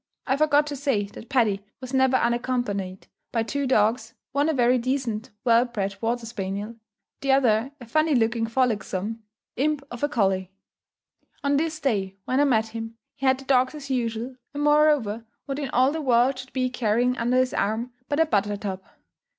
[0.25, 4.79] I forgot to say, that Paddy was never unaccompanied by two dogs, one a very
[4.79, 6.75] decent well bred water spaniel,
[7.19, 9.21] the other a funny looking frolicsome
[9.57, 10.49] imp of a colley.
[11.43, 15.23] On this day, when I met him, he had the dogs as usual, and moreover,
[15.45, 18.57] what in all the world should he be carrying under his arm, but a butter
[18.57, 18.81] tub.